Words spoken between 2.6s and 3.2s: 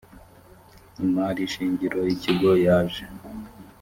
yaje